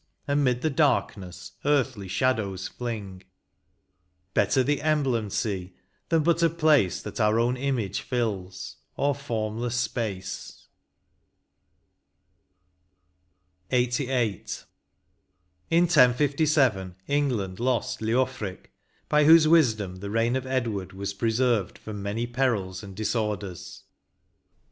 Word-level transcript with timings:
And 0.27 0.43
'mid 0.43 0.61
the 0.63 0.71
darkness 0.71 1.51
earthly 1.63 2.07
shadows 2.07 2.67
fling; 2.67 3.21
Better 4.33 4.63
the 4.63 4.81
emblem 4.81 5.29
see, 5.29 5.75
than 6.09 6.23
but 6.23 6.41
a 6.41 6.49
place 6.49 6.99
That 7.03 7.19
our 7.19 7.39
own 7.39 7.55
image 7.55 8.01
fills— 8.01 8.77
or 8.97 9.13
formless 9.13 9.75
space. 9.75 10.69
176 13.69 14.63
LXXXVIII. 14.65 14.65
"In 15.69 15.83
1057 15.83 16.95
England 17.05 17.59
lost 17.59 18.01
Leofric, 18.01 18.71
by 19.07 19.25
whose 19.25 19.47
wisdom 19.47 19.97
the 19.97 20.09
reign 20.09 20.35
of 20.35 20.47
Edward 20.47 20.93
was 20.93 21.13
preserved 21.13 21.77
from 21.77 22.01
many 22.01 22.25
perils 22.25 22.81
and 22.81 22.95
disorders. 22.95 23.83